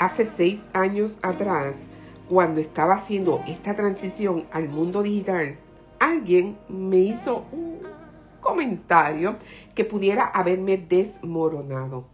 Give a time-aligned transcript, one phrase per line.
[0.00, 1.76] hace seis años atrás,
[2.28, 5.56] cuando estaba haciendo esta transición al mundo digital,
[5.98, 7.82] alguien me hizo un
[8.40, 9.36] comentario
[9.74, 12.08] que pudiera haberme desmoronado.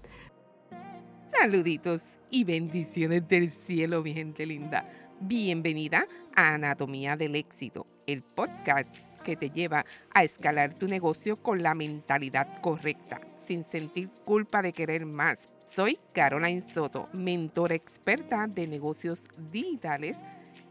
[1.31, 4.91] Saluditos y bendiciones del cielo, mi gente linda.
[5.21, 8.91] Bienvenida a Anatomía del Éxito, el podcast
[9.23, 14.73] que te lleva a escalar tu negocio con la mentalidad correcta, sin sentir culpa de
[14.73, 15.47] querer más.
[15.65, 20.19] Soy Caroline Soto, mentora experta de negocios digitales.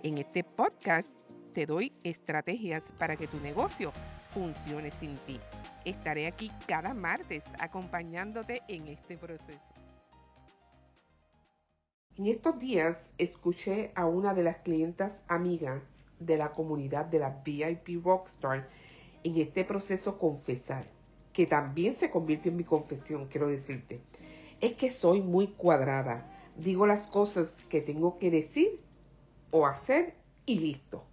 [0.03, 1.07] En este podcast
[1.53, 3.93] te doy estrategias para que tu negocio
[4.33, 5.39] funcione sin ti.
[5.85, 9.61] Estaré aquí cada martes acompañándote en este proceso.
[12.17, 15.81] En estos días escuché a una de las clientas amigas
[16.19, 18.67] de la comunidad de la VIP Rockstar
[19.23, 20.85] en este proceso confesar,
[21.35, 23.99] que también se convirtió en mi confesión, quiero decirte.
[24.61, 26.25] Es que soy muy cuadrada,
[26.55, 28.79] digo las cosas que tengo que decir
[29.51, 30.13] o hacer
[30.45, 31.03] y listo.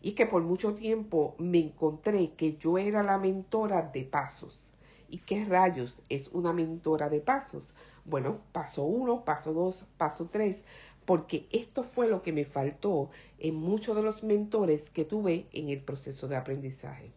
[0.00, 4.72] Y que por mucho tiempo me encontré que yo era la mentora de pasos.
[5.08, 7.74] ¿Y qué rayos es una mentora de pasos?
[8.04, 10.62] Bueno, paso uno, paso dos, paso tres,
[11.04, 15.70] porque esto fue lo que me faltó en muchos de los mentores que tuve en
[15.70, 17.10] el proceso de aprendizaje.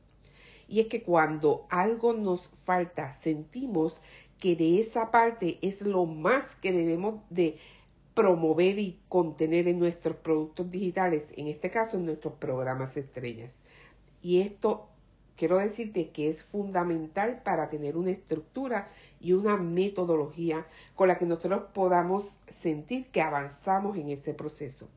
[0.70, 4.02] Y es que cuando algo nos falta, sentimos
[4.40, 7.58] que de esa parte es lo más que debemos de
[8.14, 13.58] promover y contener en nuestros productos digitales, en este caso en nuestros programas estrellas.
[14.22, 14.90] Y esto
[15.36, 21.26] quiero decirte que es fundamental para tener una estructura y una metodología con la que
[21.26, 24.88] nosotros podamos sentir que avanzamos en ese proceso.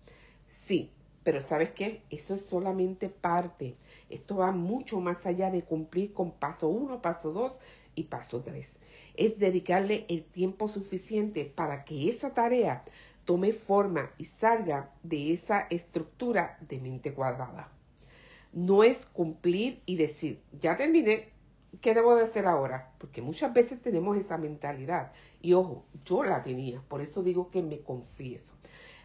[0.49, 0.91] Sí,
[1.25, 2.03] pero ¿sabes qué?
[2.11, 3.77] Eso es solamente parte.
[4.11, 7.59] Esto va mucho más allá de cumplir con paso 1, paso 2
[7.95, 8.79] y paso 3.
[9.15, 12.85] Es dedicarle el tiempo suficiente para que esa tarea
[13.25, 17.71] tome forma y salga de esa estructura de mente cuadrada
[18.53, 21.31] no es cumplir y decir, ya terminé,
[21.81, 22.93] ¿qué debo de hacer ahora?
[22.99, 25.13] Porque muchas veces tenemos esa mentalidad.
[25.41, 28.55] Y ojo, yo la tenía, por eso digo que me confieso.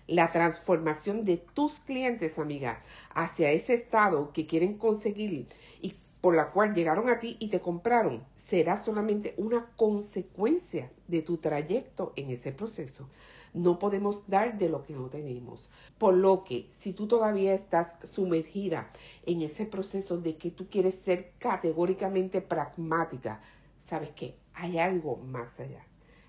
[0.08, 2.82] La transformación de tus clientes, amiga,
[3.14, 5.48] hacia ese estado que quieren conseguir
[5.82, 11.22] y por la cual llegaron a ti y te compraron, será solamente una consecuencia de
[11.22, 13.10] tu trayecto en ese proceso.
[13.54, 15.70] No podemos dar de lo que no tenemos.
[15.98, 18.90] Por lo que, si tú todavía estás sumergida
[19.26, 23.42] en ese proceso de que tú quieres ser categóricamente pragmática,
[23.80, 25.86] sabes que hay algo más allá.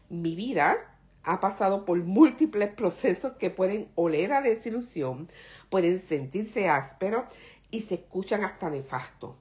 [0.09, 5.29] Mi vida ha pasado por múltiples procesos que pueden oler a desilusión,
[5.71, 7.25] pueden sentirse ásperos
[7.71, 9.37] y se escuchan hasta nefasto.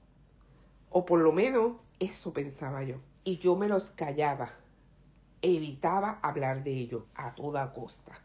[0.90, 2.96] O por lo menos eso pensaba yo.
[3.24, 4.52] Y yo me los callaba
[5.42, 8.18] evitaba hablar de ello a toda costa.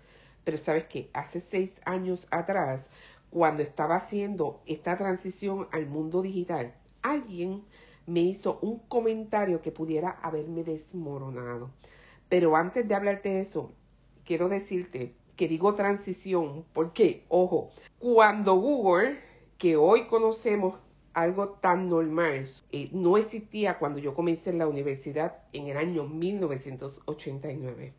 [0.44, 2.90] Pero sabes que hace seis años atrás,
[3.30, 7.64] cuando estaba haciendo esta transición al mundo digital, alguien
[8.06, 11.70] me hizo un comentario que pudiera haberme desmoronado.
[12.30, 13.72] Pero antes de hablarte de eso,
[14.26, 17.70] quiero decirte que digo transición porque, ojo,
[18.00, 19.20] cuando Google,
[19.58, 20.76] que hoy conocemos
[21.14, 22.50] algo tan normal.
[22.72, 27.94] Eh, no existía cuando yo comencé en la universidad en el año 1989.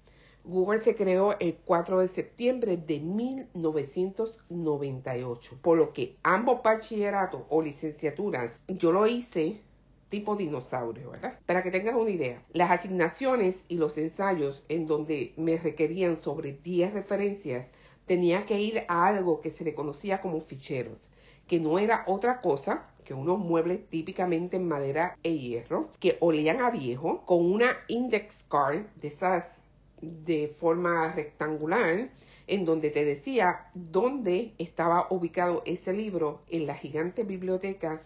[0.45, 7.63] Google se creó el 4 de septiembre de 1998, por lo que ambos bachilleratos o
[7.63, 9.63] licenciaturas yo lo hice
[10.09, 11.39] tipo dinosaurio, ¿verdad?
[11.47, 16.53] Para que tengas una idea, las asignaciones y los ensayos en donde me requerían sobre
[16.53, 17.67] 10 referencias,
[18.07, 21.09] tenía que ir a algo que se le conocía como ficheros,
[21.47, 26.61] que no era otra cosa que unos muebles típicamente en madera e hierro, que olían
[26.61, 29.59] a viejo, con una index card de esas
[30.01, 32.11] de forma rectangular,
[32.47, 38.03] en donde te decía dónde estaba ubicado ese libro en la gigante biblioteca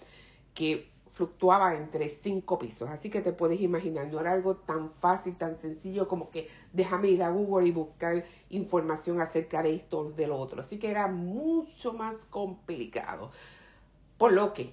[0.54, 0.88] que
[1.18, 2.88] fluctuaba entre cinco pisos.
[2.88, 7.08] Así que te puedes imaginar, no era algo tan fácil, tan sencillo como que déjame
[7.08, 10.60] ir a Google y buscar información acerca de esto o de lo otro.
[10.60, 13.32] Así que era mucho más complicado.
[14.16, 14.72] Por lo que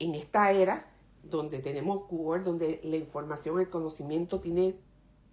[0.00, 0.86] en esta era
[1.22, 4.74] donde tenemos Google, donde la información, el conocimiento tiene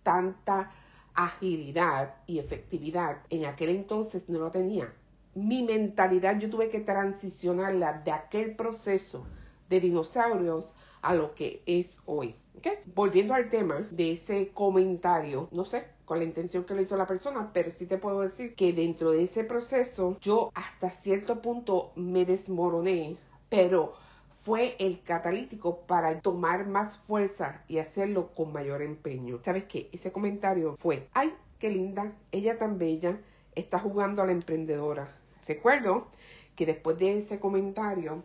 [0.04, 0.70] tanta
[1.16, 4.94] agilidad y efectividad, en aquel entonces no lo tenía.
[5.34, 9.26] Mi mentalidad yo tuve que transicionarla de aquel proceso
[9.70, 10.72] de dinosaurios
[11.02, 12.36] a lo que es hoy.
[12.96, 17.08] Volviendo al tema de ese comentario, no sé con la intención que lo hizo la
[17.08, 21.92] persona, pero sí te puedo decir que dentro de ese proceso yo hasta cierto punto
[21.96, 23.18] me desmoroné,
[23.50, 23.94] pero
[24.44, 29.40] fue el catalítico para tomar más fuerza y hacerlo con mayor empeño.
[29.44, 29.90] ¿Sabes qué?
[29.92, 33.20] Ese comentario fue, ay, qué linda, ella tan bella,
[33.56, 35.16] está jugando a la emprendedora.
[35.48, 36.08] Recuerdo
[36.56, 38.24] que después de ese comentario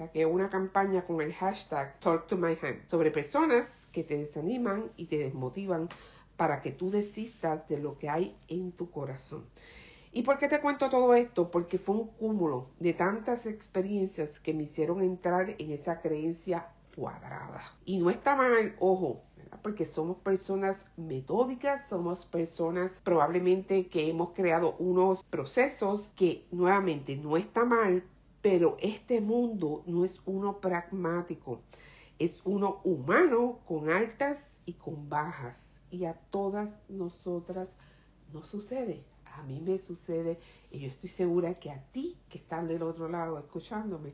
[0.00, 4.90] saqué una campaña con el hashtag Talk to My Hand sobre personas que te desaniman
[4.96, 5.90] y te desmotivan
[6.38, 9.44] para que tú desistas de lo que hay en tu corazón.
[10.10, 11.50] ¿Y por qué te cuento todo esto?
[11.50, 17.60] Porque fue un cúmulo de tantas experiencias que me hicieron entrar en esa creencia cuadrada.
[17.84, 19.20] Y no está mal, ojo,
[19.62, 27.36] porque somos personas metódicas, somos personas probablemente que hemos creado unos procesos que nuevamente no
[27.36, 28.02] está mal,
[28.42, 31.60] pero este mundo no es uno pragmático,
[32.18, 35.70] es uno humano con altas y con bajas.
[35.90, 37.74] Y a todas nosotras
[38.32, 39.04] nos sucede.
[39.24, 40.38] A mí me sucede
[40.70, 44.12] y yo estoy segura que a ti que están del otro lado escuchándome,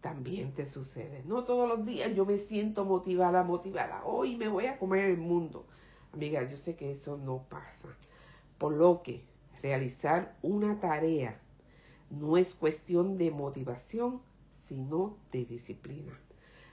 [0.00, 1.22] también te sucede.
[1.24, 4.04] No todos los días yo me siento motivada, motivada.
[4.04, 5.66] Hoy me voy a comer el mundo.
[6.12, 7.88] Amiga, yo sé que eso no pasa.
[8.58, 9.24] Por lo que
[9.62, 11.40] realizar una tarea
[12.10, 14.20] no es cuestión de motivación,
[14.68, 16.12] sino de disciplina.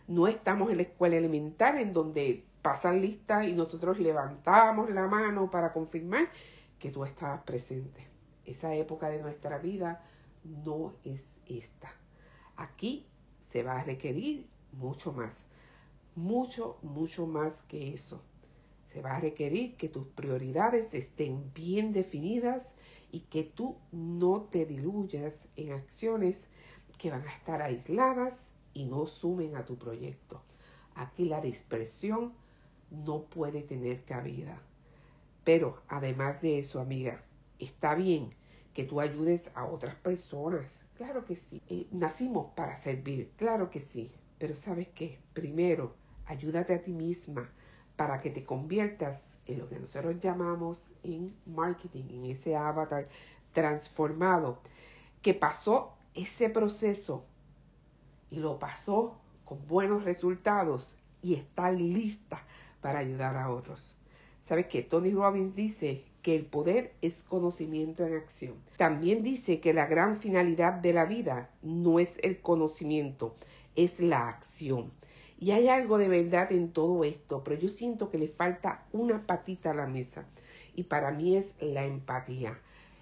[0.07, 5.49] No estamos en la escuela elemental en donde pasan listas y nosotros levantamos la mano
[5.49, 6.29] para confirmar
[6.79, 8.07] que tú estabas presente.
[8.45, 10.03] Esa época de nuestra vida
[10.43, 11.91] no es esta.
[12.55, 13.05] Aquí
[13.51, 15.45] se va a requerir mucho más,
[16.15, 18.21] mucho, mucho más que eso.
[18.83, 22.73] Se va a requerir que tus prioridades estén bien definidas
[23.13, 26.49] y que tú no te diluyas en acciones
[26.97, 28.43] que van a estar aisladas
[28.73, 30.41] y no sumen a tu proyecto.
[30.95, 32.33] Aquí la dispersión
[32.91, 34.61] no puede tener cabida.
[35.45, 37.23] Pero además de eso, amiga,
[37.59, 38.33] está bien
[38.73, 41.61] que tú ayudes a otras personas, Claro que sí.
[41.69, 44.11] Eh, nacimos para servir, claro que sí.
[44.37, 45.19] Pero sabes qué?
[45.33, 45.95] Primero,
[46.25, 47.49] ayúdate a ti misma
[47.95, 53.07] para que te conviertas en lo que nosotros llamamos en marketing, en ese avatar
[53.51, 54.59] transformado,
[55.21, 57.25] que pasó ese proceso
[58.29, 62.43] y lo pasó con buenos resultados y está lista
[62.81, 63.95] para ayudar a otros.
[64.43, 64.81] ¿Sabes qué?
[64.81, 68.55] Tony Robbins dice que el poder es conocimiento en acción.
[68.77, 73.35] También dice que la gran finalidad de la vida no es el conocimiento,
[73.75, 74.91] es la acción.
[75.43, 79.27] Y hay algo de verdad en todo esto, pero yo siento que le falta una
[79.27, 80.23] patita a la mesa.
[80.73, 82.57] Y para mí es la empatía,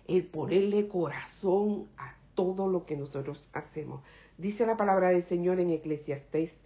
[0.07, 4.01] el ponerle corazón a todo lo que nosotros hacemos.
[4.39, 6.57] Dice la palabra del Señor en Eclesiastés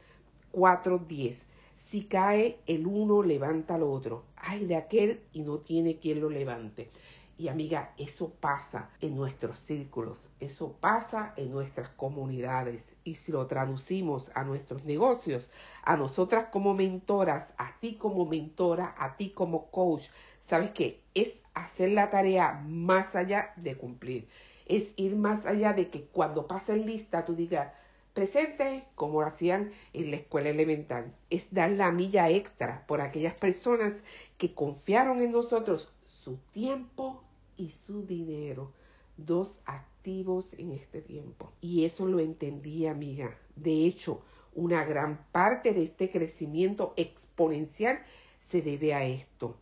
[0.54, 1.44] 4:10
[1.88, 4.24] si cae el uno, levanta al otro.
[4.38, 6.90] Ay de aquel y no tiene quien lo levante.
[7.38, 12.96] Y amiga, eso pasa en nuestros círculos, eso pasa en nuestras comunidades.
[13.04, 15.50] Y si lo traducimos a nuestros negocios,
[15.84, 20.04] a nosotras como mentoras, a ti como mentora, a ti como coach,
[20.40, 21.02] ¿sabes qué?
[21.14, 24.30] Es hacer la tarea más allá de cumplir.
[24.66, 27.74] Es ir más allá de que cuando pasen lista tú digas,
[28.14, 31.14] presente, como lo hacían en la escuela elemental.
[31.30, 34.02] Es dar la milla extra por aquellas personas
[34.38, 35.92] que confiaron en nosotros
[36.24, 37.25] su tiempo
[37.58, 38.72] y su dinero.
[39.18, 41.52] Dos activos en este tiempo.
[41.62, 43.38] Y eso lo entendí, amiga.
[43.56, 44.22] De hecho,
[44.54, 48.00] una gran parte de este crecimiento exponencial
[48.42, 49.58] se debe a esto.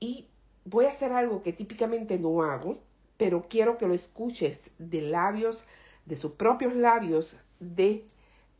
[0.00, 0.26] Y
[0.64, 2.78] voy a hacer algo que típicamente no hago,
[3.16, 5.64] pero quiero que lo escuches de labios,
[6.06, 8.04] de sus propios labios, de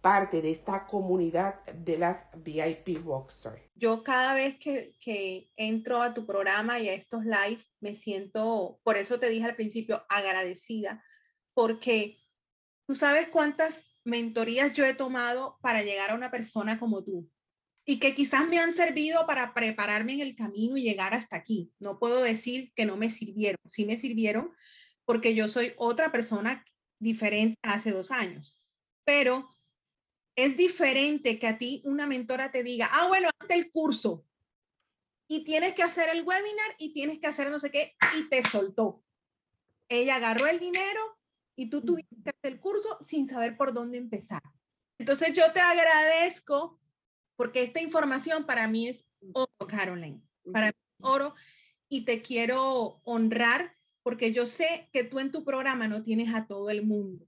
[0.00, 3.60] parte de esta comunidad de las VIP Rockstar.
[3.74, 8.80] Yo cada vez que, que, entro a tu programa y a estos live, me siento,
[8.82, 11.02] por eso te dije al principio, agradecida,
[11.54, 12.18] porque
[12.86, 17.28] tú sabes cuántas mentorías yo he tomado para llegar a una persona como tú
[17.84, 21.72] y que quizás me han servido para prepararme en el camino y llegar hasta aquí.
[21.78, 24.52] No puedo decir que no me sirvieron, sí me sirvieron
[25.04, 26.64] porque yo soy otra persona
[26.98, 28.54] diferente hace dos años
[29.08, 29.48] pero
[30.38, 34.24] es diferente que a ti una mentora te diga, ah, bueno, hazte el curso
[35.26, 38.48] y tienes que hacer el webinar y tienes que hacer no sé qué y te
[38.48, 39.02] soltó.
[39.88, 41.18] Ella agarró el dinero
[41.56, 44.40] y tú tuviste que hacer el curso sin saber por dónde empezar.
[44.96, 46.78] Entonces yo te agradezco
[47.34, 51.34] porque esta información para mí es oro, Caroline, para mí es oro
[51.88, 56.46] y te quiero honrar porque yo sé que tú en tu programa no tienes a
[56.46, 57.26] todo el mundo.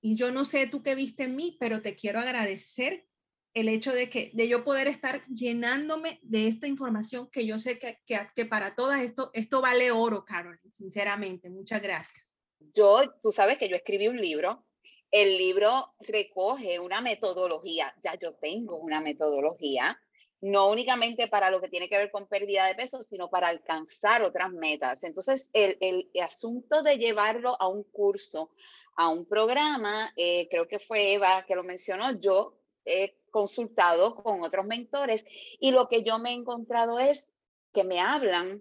[0.00, 3.06] Y yo no sé tú qué viste en mí, pero te quiero agradecer
[3.54, 7.78] el hecho de que de yo poder estar llenándome de esta información que yo sé
[7.78, 11.50] que, que, para todas esto, esto vale oro, Carol, sinceramente.
[11.50, 12.36] Muchas gracias.
[12.74, 14.64] Yo, tú sabes que yo escribí un libro.
[15.10, 19.98] El libro recoge una metodología, ya yo tengo una metodología
[20.40, 24.22] no únicamente para lo que tiene que ver con pérdida de peso, sino para alcanzar
[24.22, 25.02] otras metas.
[25.02, 28.50] Entonces, el, el asunto de llevarlo a un curso,
[28.98, 34.42] a un programa, eh, creo que fue Eva que lo mencionó, yo he consultado con
[34.42, 35.24] otros mentores
[35.60, 37.24] y lo que yo me he encontrado es
[37.72, 38.60] que me hablan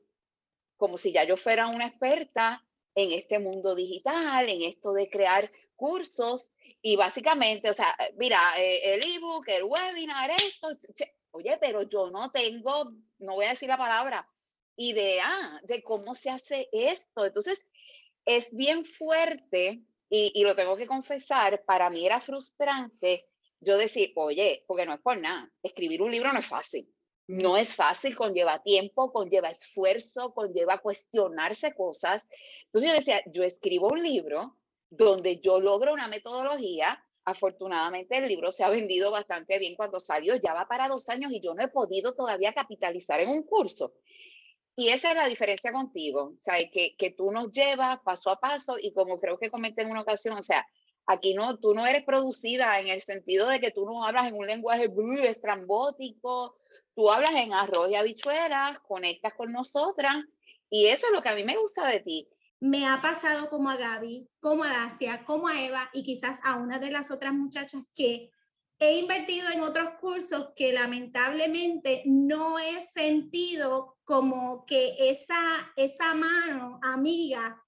[0.77, 2.63] como si ya yo fuera una experta
[2.93, 6.47] en este mundo digital, en esto de crear cursos
[6.83, 10.67] y básicamente, o sea, mira, eh, el ebook, el webinar, esto,
[11.31, 14.29] oye, pero yo no tengo, no voy a decir la palabra,
[14.75, 17.25] idea de cómo se hace esto.
[17.25, 17.59] Entonces,
[18.23, 23.25] es bien fuerte y, y lo tengo que confesar, para mí era frustrante
[23.59, 26.87] yo decir, oye, porque no es por nada, escribir un libro no es fácil.
[27.27, 32.23] No es fácil, conlleva tiempo, conlleva esfuerzo, conlleva cuestionarse cosas.
[32.65, 34.55] Entonces yo decía, yo escribo un libro
[34.89, 37.03] donde yo logro una metodología.
[37.25, 41.33] Afortunadamente el libro se ha vendido bastante bien cuando salió, ya va para dos años
[41.33, 43.95] y yo no he podido todavía capitalizar en un curso.
[44.79, 48.39] Y esa es la diferencia contigo, o sea, que, que tú nos llevas paso a
[48.39, 50.67] paso y como creo que comenté en una ocasión, o sea,
[51.07, 54.35] aquí no, tú no eres producida en el sentido de que tú no hablas en
[54.35, 54.87] un lenguaje
[55.23, 56.57] estrambótico,
[56.93, 60.15] tú hablas en arroz y habichuelas, conectas con nosotras
[60.69, 62.29] y eso es lo que a mí me gusta de ti.
[62.59, 66.57] Me ha pasado como a Gaby, como a Dacia, como a Eva y quizás a
[66.57, 68.29] una de las otras muchachas que
[68.79, 76.79] he invertido en otros cursos que lamentablemente no he sentido como que esa, esa mano
[76.83, 77.63] amiga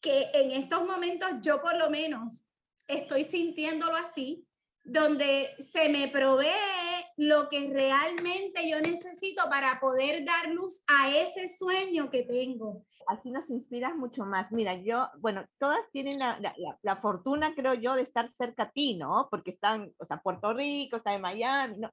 [0.00, 2.42] que en estos momentos yo por lo menos
[2.86, 4.46] estoy sintiéndolo así,
[4.82, 6.85] donde se me provee
[7.16, 12.84] lo que realmente yo necesito para poder dar luz a ese sueño que tengo.
[13.06, 14.52] Así nos inspiras mucho más.
[14.52, 16.38] Mira, yo, bueno, todas tienen la,
[16.82, 19.28] la, fortuna, creo yo, de estar cerca a ti, ¿no?
[19.30, 21.90] Porque están, o sea, Puerto Rico, está en Miami, ¿no?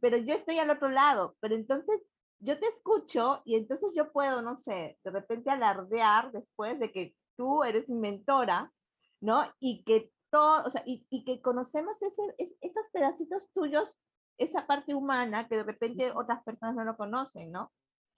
[0.00, 2.02] Pero yo estoy al otro lado, pero entonces
[2.40, 7.14] yo te escucho y entonces yo puedo, no sé, de repente alardear después de que
[7.36, 8.72] tú eres mentora,
[9.20, 9.44] ¿no?
[9.60, 12.22] Y que todo, o sea, y, y que conocemos ese,
[12.60, 13.96] esos pedacitos tuyos,
[14.38, 17.72] esa parte humana que de repente otras personas no lo conocen, ¿no?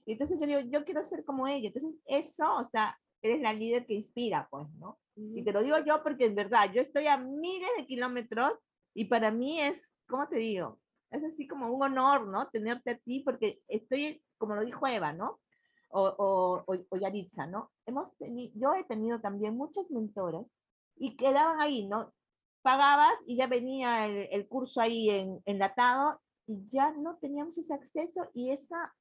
[0.07, 1.69] Y entonces yo digo, yo quiero ser como ella.
[1.69, 4.99] Entonces eso, o sea, eres la líder que inspira, pues, ¿no?
[5.17, 8.53] Y te lo digo yo porque es verdad, yo estoy a miles de kilómetros
[8.95, 10.79] y para mí es, ¿cómo te digo?
[11.11, 12.49] Es así como un honor, ¿no?
[12.49, 15.41] Tenerte a ti porque estoy, como lo dijo Eva, ¿no?
[15.91, 17.71] O, o, o, o Yaritza, ¿no?
[17.85, 20.47] Hemos tenido, yo he tenido también muchos mentores
[20.97, 22.13] y quedaban ahí, ¿no?
[22.63, 28.29] Pagabas y ya venía el, curso ahí en, enlatado y ya no teníamos ese acceso
[28.35, 28.95] y esa,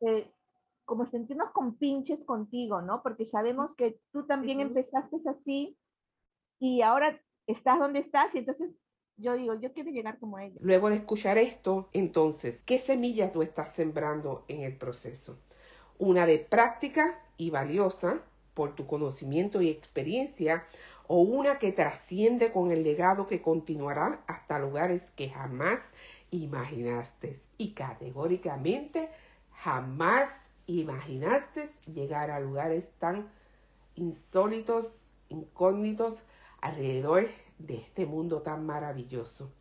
[0.00, 0.30] eh,
[0.84, 3.02] como sentirnos con pinches contigo, ¿no?
[3.02, 5.76] Porque sabemos que tú también empezaste así
[6.58, 8.70] y ahora estás donde estás y entonces
[9.16, 10.56] yo digo, yo quiero llegar como ella.
[10.60, 15.38] Luego de escuchar esto, entonces, ¿qué semilla tú estás sembrando en el proceso?
[15.98, 18.22] Una de práctica y valiosa,
[18.54, 20.66] por tu conocimiento y experiencia
[21.14, 25.82] o una que trasciende con el legado que continuará hasta lugares que jamás
[26.30, 29.10] imaginaste y categóricamente
[29.50, 30.30] jamás
[30.66, 33.28] imaginaste llegar a lugares tan
[33.94, 34.96] insólitos,
[35.28, 36.22] incógnitos
[36.62, 37.28] alrededor
[37.58, 39.52] de este mundo tan maravilloso.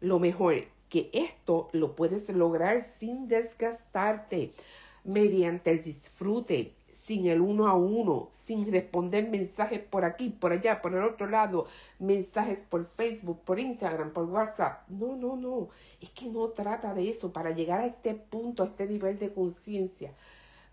[0.00, 0.54] Lo mejor
[0.88, 4.54] que esto lo puedes lograr sin desgastarte
[5.04, 6.72] mediante el disfrute
[7.04, 11.26] sin el uno a uno, sin responder mensajes por aquí, por allá, por el otro
[11.28, 11.66] lado,
[11.98, 14.88] mensajes por Facebook, por Instagram, por WhatsApp.
[14.88, 15.68] No, no, no.
[16.00, 17.30] Es que no trata de eso.
[17.32, 20.12] Para llegar a este punto, a este nivel de conciencia,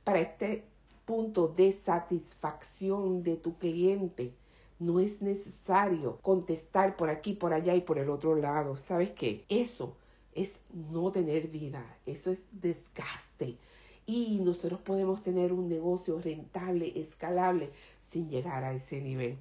[0.06, 0.64] para este
[1.06, 4.34] punto de satisfacción de tu cliente,
[4.80, 8.78] no es necesario contestar por aquí, por allá y por el otro lado.
[8.78, 9.44] ¿Sabes qué?
[9.50, 9.98] Eso
[10.34, 11.84] es no tener vida.
[12.06, 13.58] Eso es desgaste
[14.12, 17.70] y nosotros podemos tener un negocio rentable, escalable,
[18.08, 19.38] sin llegar a ese nivel.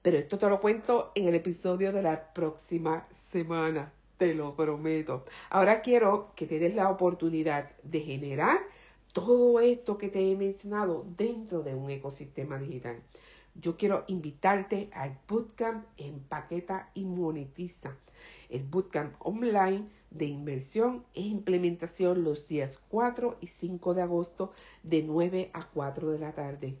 [0.00, 5.26] Pero esto te lo cuento en el episodio de la próxima semana, te lo prometo.
[5.50, 8.60] Ahora quiero que te des la oportunidad de generar
[9.12, 12.96] todo esto que te he mencionado dentro de un ecosistema digital.
[13.54, 17.96] Yo quiero invitarte al bootcamp Empaqueta y Monetiza.
[18.48, 25.04] El bootcamp online de inversión e implementación los días 4 y 5 de agosto de
[25.04, 26.76] 9 a 4 de la tarde.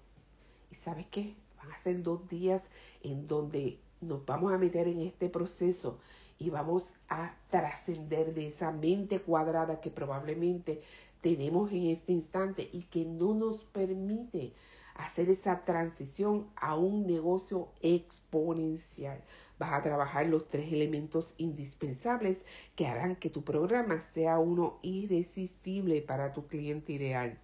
[0.72, 1.36] ¿Y sabes qué?
[1.58, 2.66] Van a ser dos días
[3.02, 6.00] en donde nos vamos a meter en este proceso
[6.38, 10.82] y vamos a trascender de esa mente cuadrada que probablemente
[11.20, 14.52] tenemos en este instante y que no nos permite
[14.94, 19.22] hacer esa transición a un negocio exponencial.
[19.58, 22.44] Vas a trabajar los tres elementos indispensables
[22.76, 27.38] que harán que tu programa sea uno irresistible para tu cliente ideal.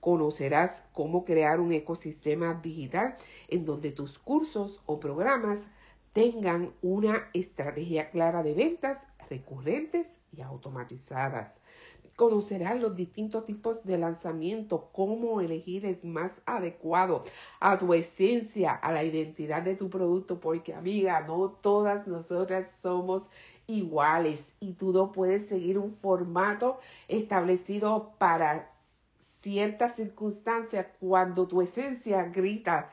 [0.00, 3.16] Conocerás cómo crear un ecosistema digital
[3.48, 5.66] en donde tus cursos o programas
[6.12, 11.54] tengan una estrategia clara de ventas recurrentes y automatizadas.
[12.18, 17.22] Conocerás los distintos tipos de lanzamiento, cómo elegir el más adecuado
[17.60, 23.28] a tu esencia, a la identidad de tu producto, porque amiga, no todas nosotras somos
[23.68, 28.68] iguales y tú no puedes seguir un formato establecido para
[29.38, 32.90] ciertas circunstancias cuando tu esencia grita,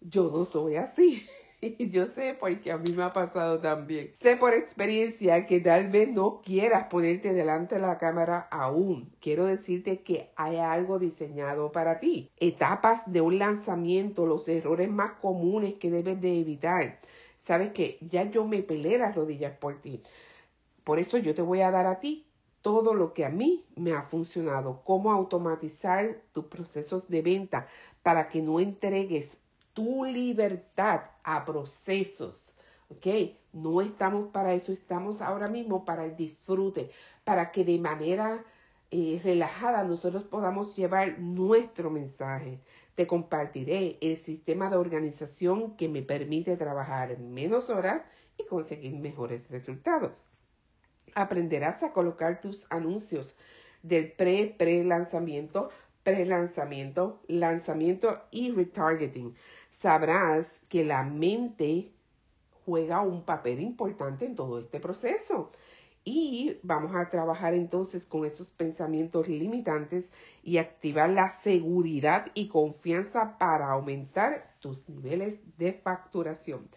[0.00, 1.24] yo no soy así.
[1.78, 4.12] Yo sé porque a mí me ha pasado también.
[4.20, 9.12] Sé por experiencia que tal vez no quieras ponerte delante de la cámara aún.
[9.20, 12.30] Quiero decirte que hay algo diseñado para ti.
[12.36, 17.00] Etapas de un lanzamiento, los errores más comunes que debes de evitar.
[17.38, 20.02] Sabes que ya yo me pelé las rodillas por ti.
[20.82, 22.26] Por eso yo te voy a dar a ti
[22.62, 27.66] todo lo que a mí me ha funcionado, cómo automatizar tus procesos de venta
[28.02, 29.36] para que no entregues
[29.74, 32.54] tu libertad a procesos.
[32.88, 33.06] ¿Ok?
[33.52, 36.90] No estamos para eso, estamos ahora mismo para el disfrute,
[37.24, 38.44] para que de manera
[38.90, 42.60] eh, relajada nosotros podamos llevar nuestro mensaje.
[42.94, 48.02] Te compartiré el sistema de organización que me permite trabajar menos horas
[48.38, 50.24] y conseguir mejores resultados.
[51.14, 53.34] Aprenderás a colocar tus anuncios
[53.82, 55.70] del pre-pre-lanzamiento,
[56.04, 59.34] pre-lanzamiento, lanzamiento y retargeting
[59.74, 61.92] sabrás que la mente
[62.64, 65.50] juega un papel importante en todo este proceso.
[66.04, 70.10] Y vamos a trabajar entonces con esos pensamientos limitantes
[70.42, 76.68] y activar la seguridad y confianza para aumentar tus niveles de facturación.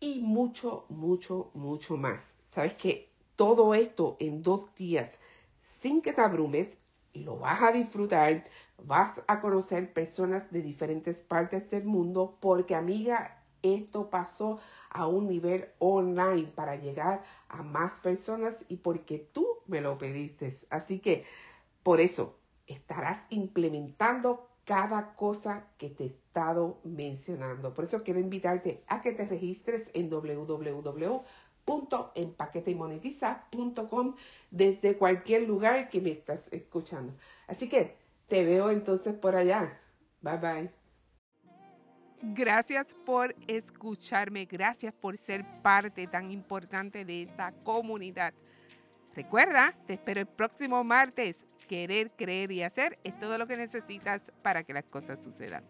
[0.00, 2.34] Y mucho, mucho, mucho más.
[2.48, 5.18] Sabes que todo esto en dos días,
[5.80, 6.76] sin que te abrumes,
[7.12, 8.44] lo vas a disfrutar,
[8.84, 14.58] vas a conocer personas de diferentes partes del mundo porque amiga, esto pasó
[14.90, 20.56] a un nivel online para llegar a más personas y porque tú me lo pediste.
[20.70, 21.24] Así que
[21.82, 27.72] por eso estarás implementando cada cosa que te he estado mencionando.
[27.72, 31.22] Por eso quiero invitarte a que te registres en www
[32.74, 34.14] monetiza.com
[34.50, 37.12] desde cualquier lugar que me estás escuchando.
[37.46, 39.80] Así que te veo entonces por allá.
[40.20, 40.70] Bye bye.
[42.22, 48.32] Gracias por escucharme, gracias por ser parte tan importante de esta comunidad.
[49.14, 51.44] Recuerda, te espero el próximo martes.
[51.68, 55.64] Querer, creer y hacer es todo lo que necesitas para que las cosas sucedan.